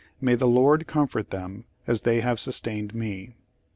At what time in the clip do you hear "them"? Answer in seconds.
1.29-1.65